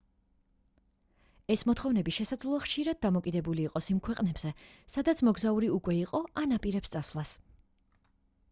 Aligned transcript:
ეს 1.55 1.63
მოთხოვნები 1.71 2.13
შესაძლოა 2.17 2.61
ხშირად 2.63 2.99
დამოკიდებული 3.07 3.65
იყოს 3.69 3.89
იმ 3.95 3.99
ქვეყნებზე 4.07 4.55
სადაც 4.95 5.23
მოგზაური 5.29 5.71
უკვე 5.77 5.99
იყო 6.05 6.23
ან 6.45 6.57
აპირებს 6.59 6.95
წასვლას 6.97 7.37